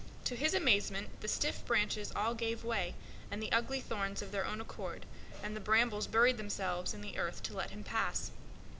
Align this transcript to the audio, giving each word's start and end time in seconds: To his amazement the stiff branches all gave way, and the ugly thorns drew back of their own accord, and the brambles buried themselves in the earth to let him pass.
To 0.25 0.35
his 0.35 0.55
amazement 0.55 1.21
the 1.21 1.27
stiff 1.27 1.63
branches 1.67 2.11
all 2.15 2.33
gave 2.33 2.63
way, 2.63 2.95
and 3.29 3.39
the 3.39 3.51
ugly 3.51 3.79
thorns 3.79 4.17
drew 4.17 4.25
back 4.25 4.25
of 4.25 4.31
their 4.31 4.45
own 4.47 4.59
accord, 4.59 5.05
and 5.43 5.55
the 5.55 5.59
brambles 5.61 6.07
buried 6.07 6.37
themselves 6.37 6.95
in 6.95 7.01
the 7.01 7.19
earth 7.19 7.43
to 7.43 7.53
let 7.55 7.69
him 7.69 7.83
pass. 7.83 8.31